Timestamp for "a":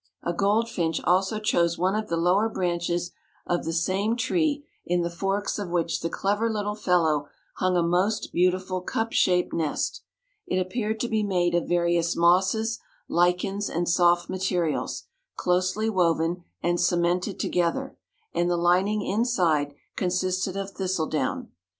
0.23-0.33, 7.77-7.83